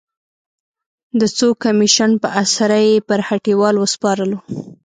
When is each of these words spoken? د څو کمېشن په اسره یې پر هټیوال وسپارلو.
د 1.19 1.21
څو 1.37 1.47
کمېشن 1.63 2.11
په 2.21 2.27
اسره 2.43 2.77
یې 2.87 2.95
پر 3.07 3.19
هټیوال 3.27 3.75
وسپارلو. 3.77 4.39